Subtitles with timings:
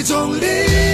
[0.00, 0.89] 一种力。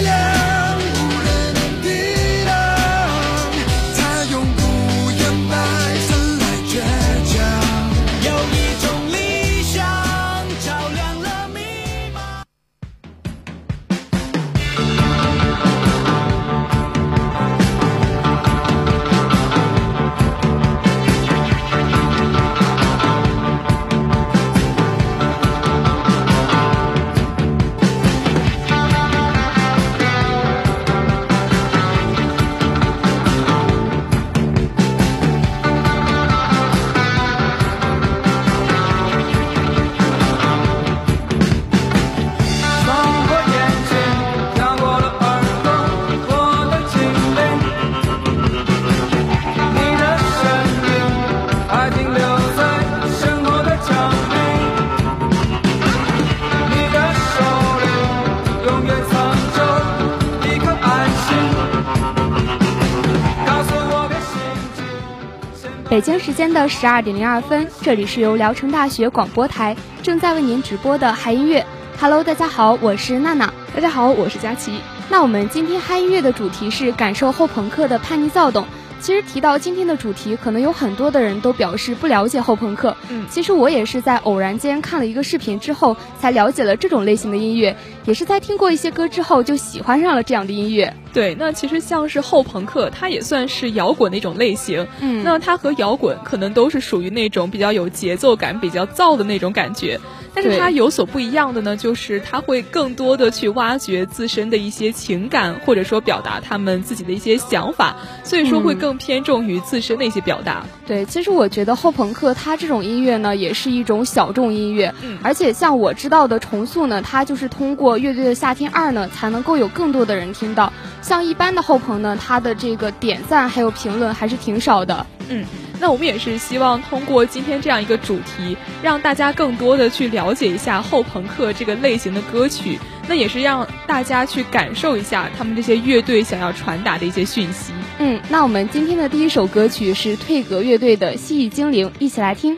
[65.97, 71.65] 北京时间的十二点零二分，这里是由聊城大学广播台正在为您直播的嗨音乐。
[71.99, 73.50] Hello，大家好，我是娜娜。
[73.75, 74.78] 大家好，我是佳琪。
[75.09, 78.66] 那我们今天嗨音乐的主题是感受后朋克的叛逆躁动。
[79.06, 82.97] 其实提到今天的主题，可能有很多的人都表示不了解后朋克。
[83.09, 90.92] 嗯，其实我也是在偶然间看了一个视频之后，才了解了这种类型的音乐，也是在听过一些歌之后就喜欢上了这样的音乐。
[91.12, 94.84] 对，那其实像是后朋克，它也算是摇滚的一种类型。
[94.98, 100.00] 嗯，那它和摇滚可能都是属于那种比较有节奏感、比较燥的那种感觉。
[100.36, 110.66] 但是它有所不一样的呢，就是它会更多的去挖掘自身的一些情感，或者说表达他们自己的一些想法，所以说会更偏重于自身的一些表达。
[110.86, 114.94] 对，其实我觉得后朋克它这种音乐呢，也是一种小众音乐。
[115.02, 120.70] 嗯，而且像我知道的重塑呢，它就是通过乐队的夏天二呢，才能够有更多的人听到。
[121.00, 125.06] 像一般的后朋呢，它的这个点赞还有评论还是挺少的。
[125.28, 125.44] 嗯，
[125.81, 132.78] 那我们也是希望通过今天这样一个主题让大家更多的去了解一下后朋克这个类型的歌曲。
[133.09, 137.72] 那也是让大家去感受一下他们这些乐队想要传达的一些讯息。
[137.98, 142.56] 嗯那我们今天的第一首歌曲是退格乐队的蜥蜴精灵一起来听。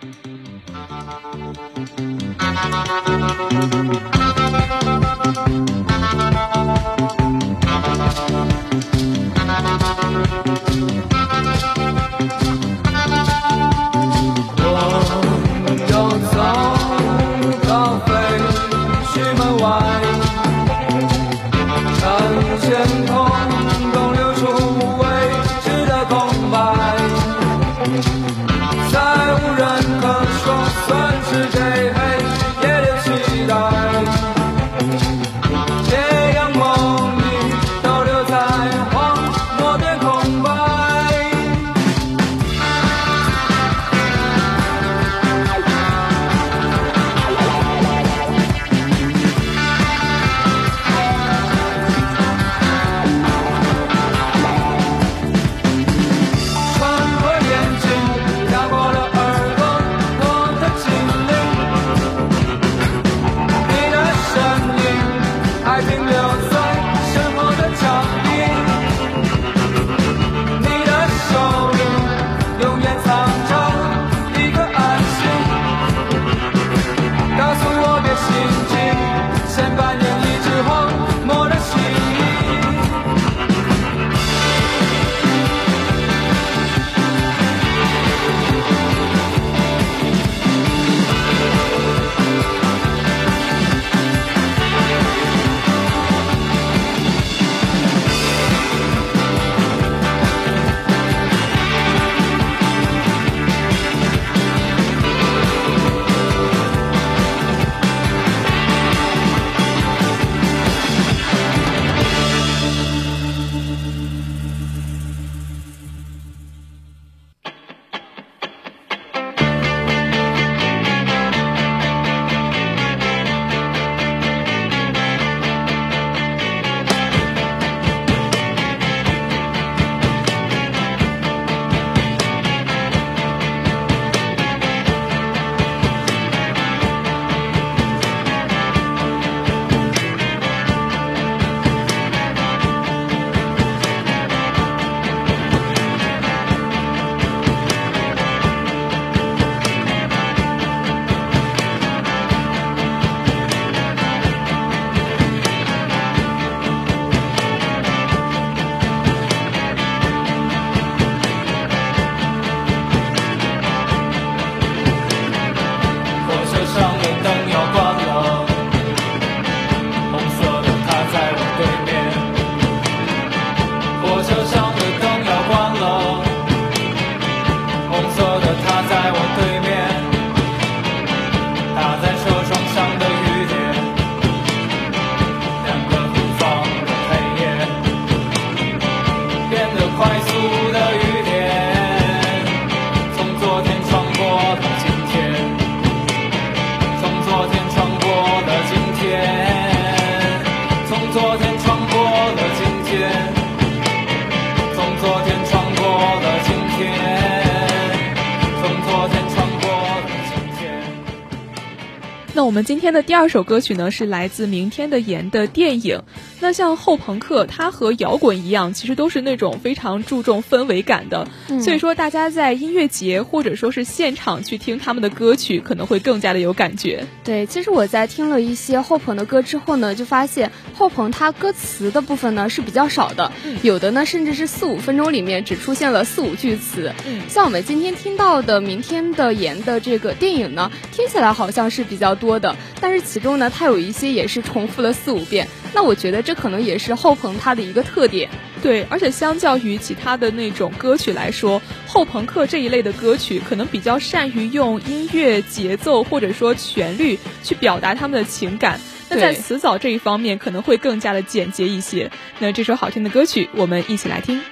[212.49, 216.03] 我们今天的第二首歌曲呢，是来自明天的盐的电影。
[216.41, 221.27] 那像后朋克，它和摇滚一样，其实都是那种非常注重氛围感的。
[221.61, 227.05] 所以说，大家在音乐节或者说是现场去听他们的歌曲，可能会更加的有感觉。
[227.25, 233.33] 对，其实我在听了一些后朋的歌之后呢，就发现后朋它歌词的部分呢是比较少的，
[233.63, 236.93] 有的呢甚至是四五分钟里面只出现了四五句词。
[237.07, 245.49] 嗯，像我们今天听到的《明天的盐》的这个电影呢，听起来好像是比较多的，但是其中呢，它有一些也是重复了四五遍。
[245.75, 248.29] 那我觉得这可能也是后朋他的一个特点，
[248.63, 258.79] 对，而且相较于其他的那种歌曲来说，后朋克这一类的歌曲可能比较善于用音乐节奏或者说旋律去表达他们的情感。
[259.09, 262.11] 那在词藻这一方面可能会更加的简洁一些。
[262.41, 264.43] 那这首好听的歌曲，我们一起来听。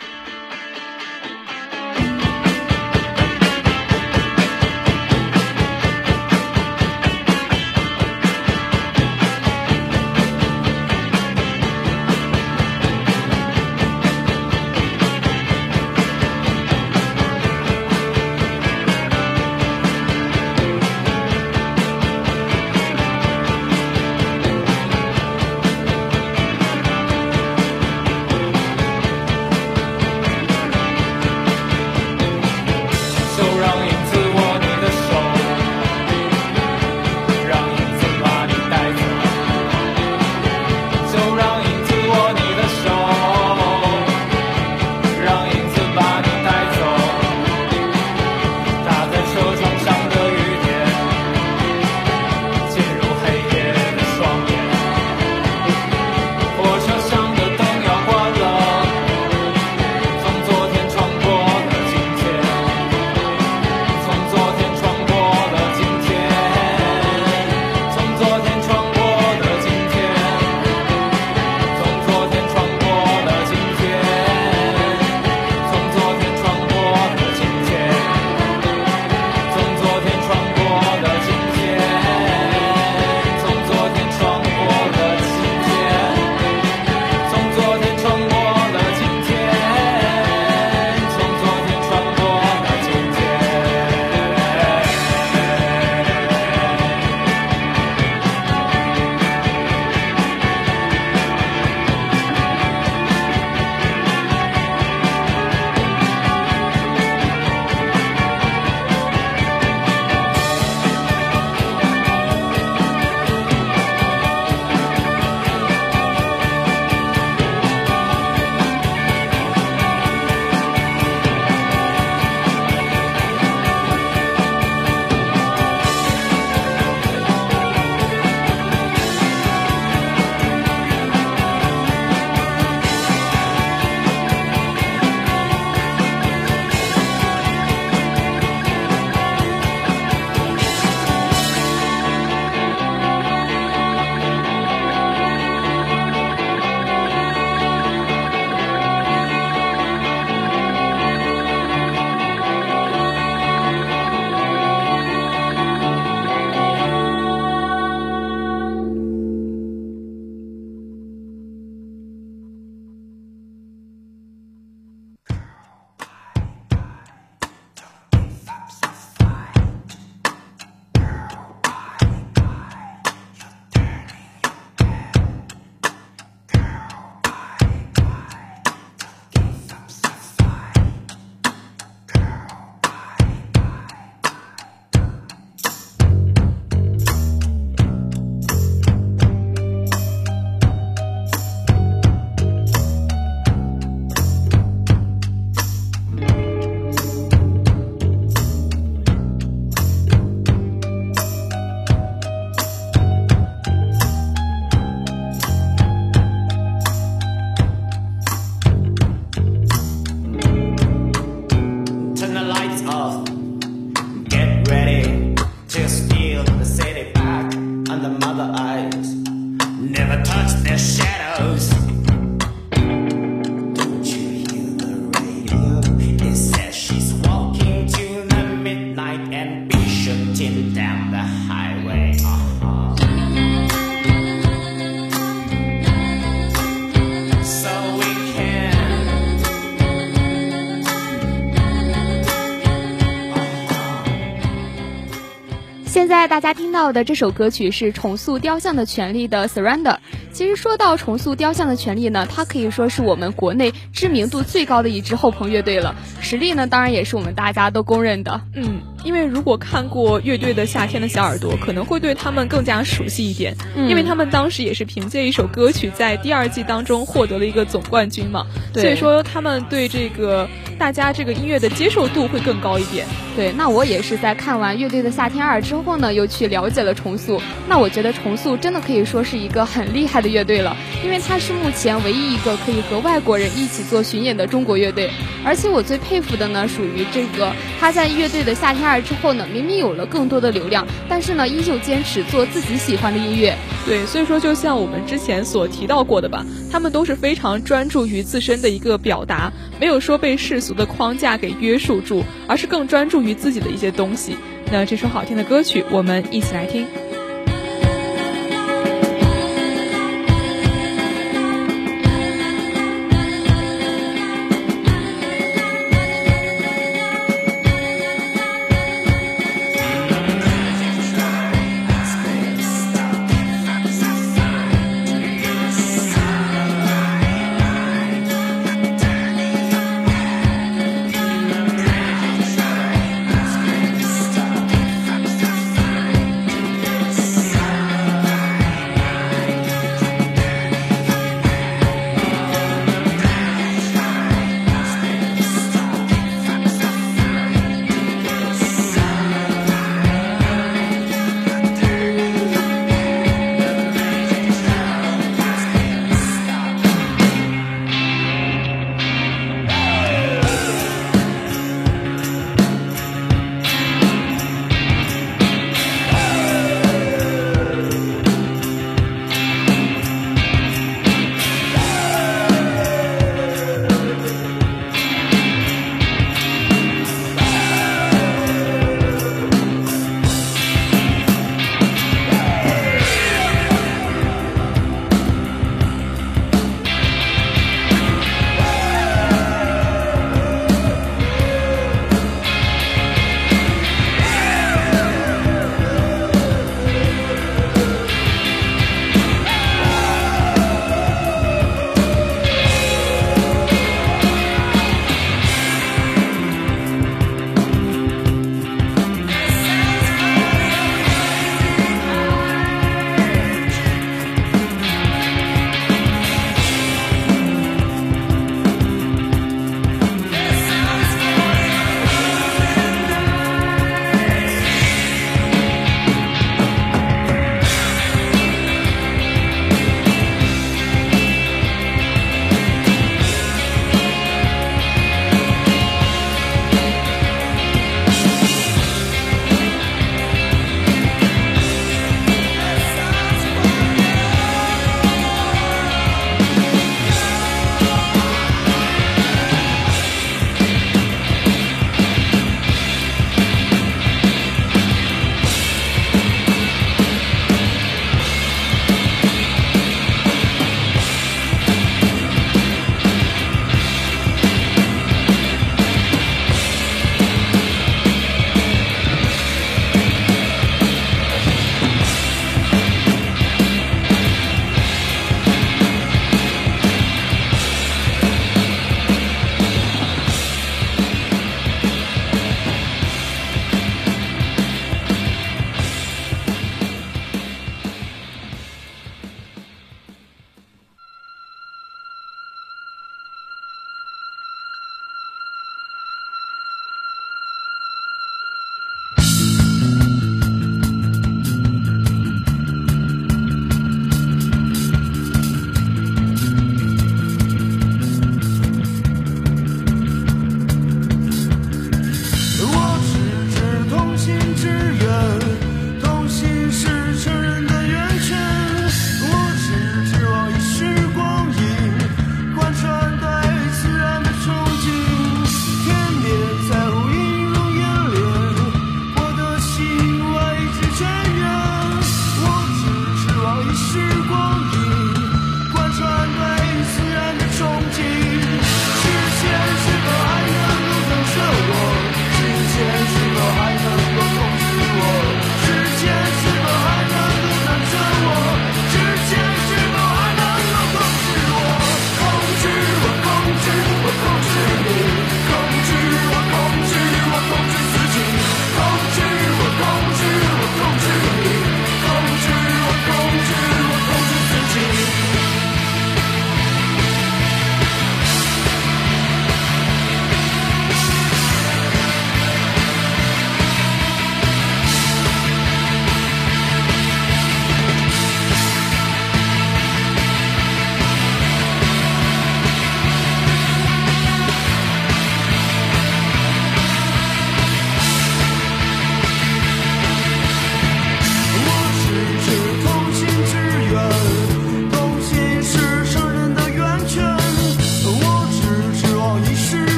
[246.97, 249.99] 的这首歌曲是重塑雕像的权利的 Surrender。
[250.33, 258.41] 其实说到重塑雕像的权利呢，它可以说是我们国内知名度最高的一支后朋乐队了，实力呢当然也是我们大家都公认的。
[258.55, 270.49] 嗯，因为如果看过乐队的《夏天的小耳朵》，可能会对他们更加熟悉一点，因为他们当时也是凭借一首歌曲在第二季当中获得了一个总冠军嘛，所以说他们对这个
[270.79, 273.07] 大家这个音乐的接受度会更高一点。
[273.35, 277.41] 对，那我也是在看完乐队的《夏天二》之后呢，又去了解了重塑。
[277.69, 285.11] 那我觉得重塑真的可以说是一个很厉害的乐队了，因为它是目前唯一一个可以和外国人一起做巡演的中国乐队。
[285.45, 293.55] 而且我最佩服的呢，属于这个他在乐队的《夏天二》之后呢，明明有了更多的流量，但是呢，依旧坚持做自己喜欢的音乐。
[293.87, 304.37] 对，所以说就像我们之前所提到过的吧，他们都是非常专注于自身的一个表达，没有说被世俗俗的框架给约束住，而是更专注于自己的一些东西。
[304.73, 306.85] 那这首好听的歌曲，我们一起来听。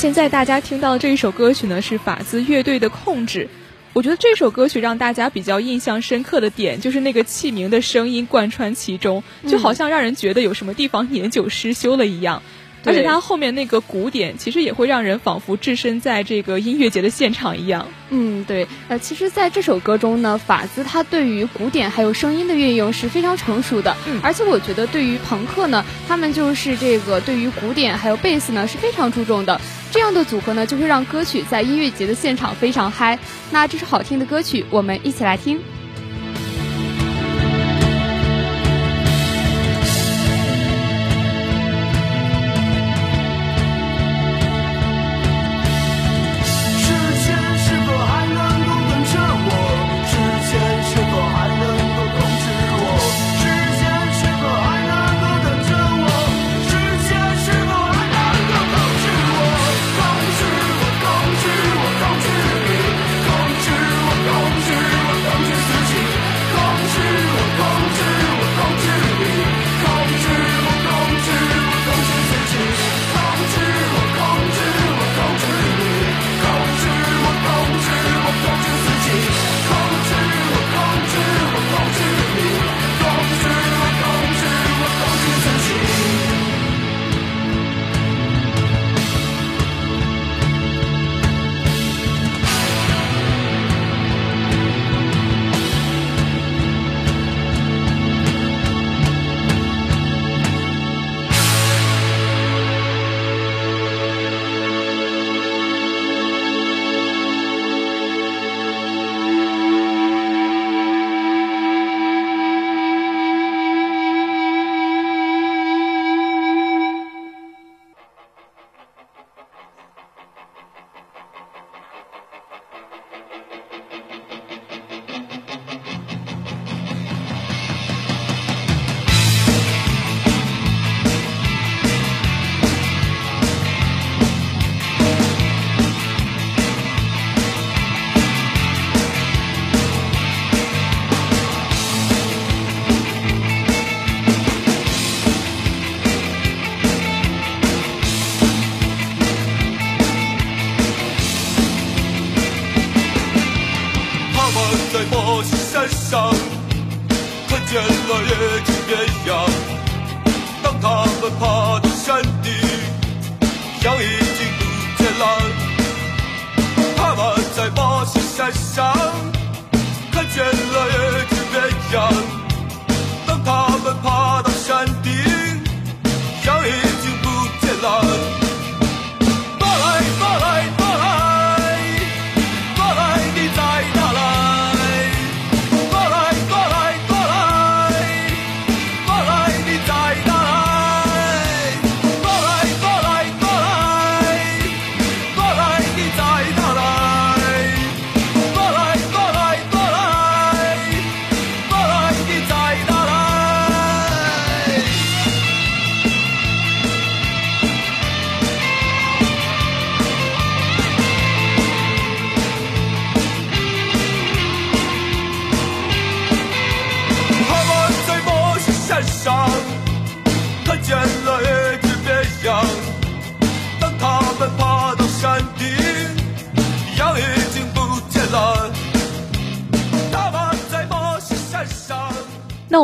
[0.00, 3.44] 现在大家听到的这一首歌曲呢，是法兹乐队的《控制》。
[3.92, 12.42] 我觉得这首歌曲让大家比较印象深刻的点，就是那个器名的声音贯穿其中，就好像让人觉得有什么地方年久失修了一样。
[12.82, 17.86] 而且它后面那个鼓点，其实也会让人仿佛置身在这个音乐节的现场一样。
[18.08, 18.66] 嗯，对。
[18.88, 23.94] 呃，其实，在这首歌中呢，法兹他对于鼓点还有声音的运用是非常成熟的。
[24.06, 24.18] 嗯。
[24.22, 29.60] 而且我觉得，对于朋克呢，他们就是这个对于鼓点还有贝斯呢是非常注重的。
[29.90, 33.18] 这样的组合呢，就会让歌曲在音乐节的现场非常嗨。
[33.50, 35.60] 那这首好听的歌曲，我们一起来听。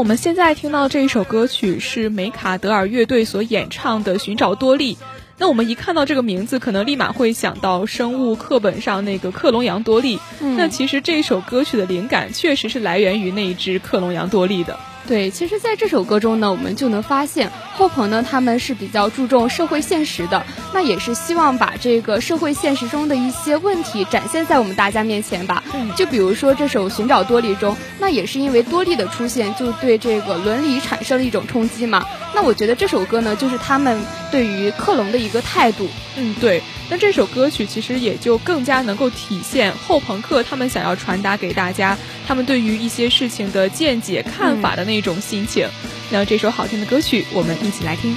[0.08, 4.94] 们现在听到这一首歌曲是梅卡德尔乐队所演唱的《寻找多利》。
[5.36, 10.20] 那我们一看到这个名字，可能立马会想到生物课本上那个克隆羊多利。
[10.38, 14.78] 那其实这首歌曲的灵感确实是来源于那一只克隆羊多利的。
[15.06, 25.62] 对，其实，在这首歌中呢，我们就能发现后朋呢，他们是比较注重社会现实的，那也是希望把这个社会现实中的一些问题展现在我们大家面前吧。
[25.74, 32.04] 嗯，就比如说这首《寻找多利》中，那也是因为多利的出现，就对这个伦理产生了一种冲击嘛。
[32.34, 33.98] 那我觉得这首歌呢，就是他们
[34.30, 35.88] 对于克隆的一个态度。
[36.16, 36.62] 嗯，对。
[36.88, 45.68] 那这首歌曲其实也就更加能够体现后朋克他们想要传达给大家，他们对于一些事情的见解、看法的那种心情。
[46.10, 48.16] 那这首好听的歌曲，我们一起来听。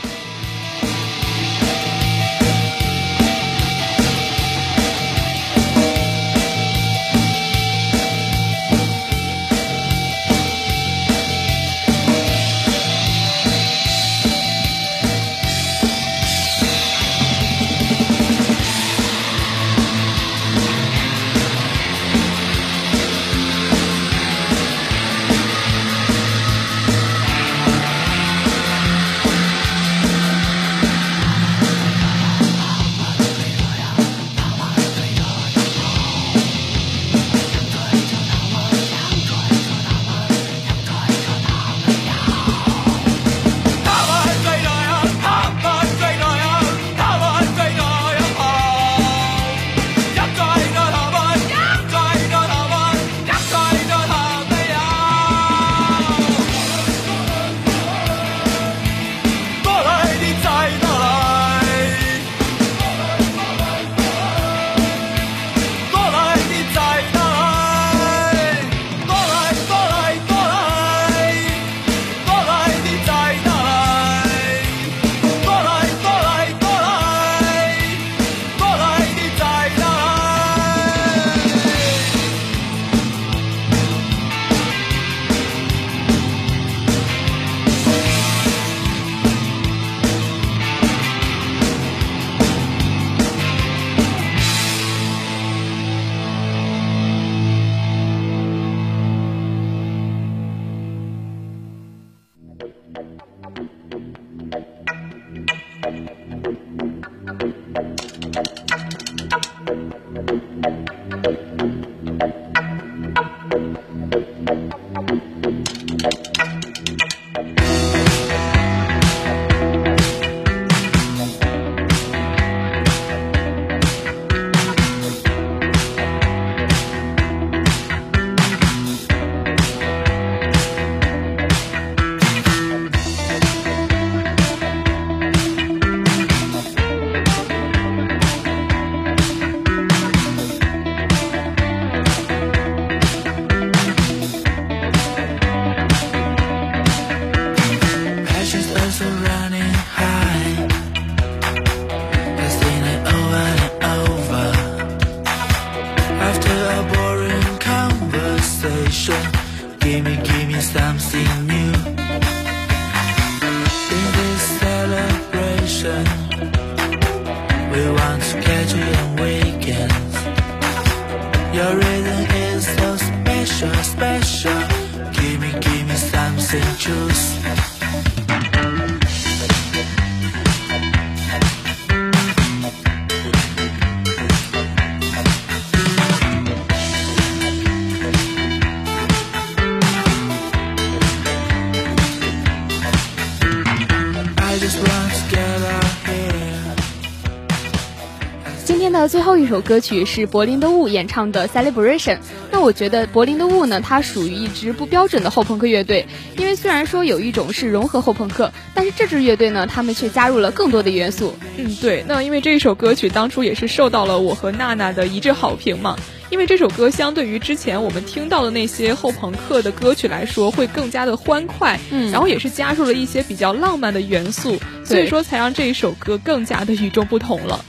[199.10, 202.15] 最后一首歌曲是柏林的雾演唱的《Celebration》。
[202.52, 206.06] 那我觉得柏林的雾呢，它属于一支不标准的后朋克乐队，
[206.38, 211.34] 因为虽然说有一种是融合后朋克，但是这支乐队呢，他们却加入了更多的元素。
[211.58, 212.06] 嗯，对。
[212.08, 215.98] 那因为这一首歌曲当初也是受到了我和娜娜的一致好评嘛。
[216.30, 227.65] 因为这首歌相对于之前我们听到的那些后朋克的歌曲来说，会更加的欢快，嗯，然后也是加入了一些比较浪漫的元素，所以说才让这一首歌更加的与众不同了。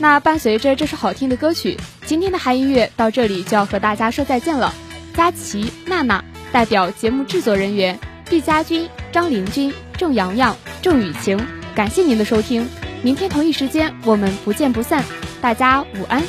[0.00, 4.74] 那伴随着这首好听的歌曲，今天的嗨音乐到这里就要和大家说再见了。
[5.14, 11.38] 佳琪、娜娜代表节目制作人员毕佳军、张林君、郑洋洋、郑雨晴，
[11.74, 12.66] 感谢您的收听。
[13.02, 15.04] 明天同一时间我们不见不散，
[15.42, 16.22] 大家午安。